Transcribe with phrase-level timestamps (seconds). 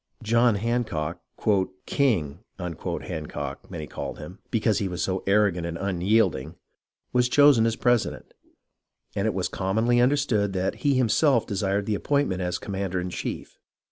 [0.23, 1.21] John Hancock,"
[1.85, 6.55] King" Hancock many called him, because he was so arrogant and unyielding,
[7.13, 8.33] was chosen president;
[9.15, 13.59] and it was commonly understood that he himself desired the appointment as commander in chief.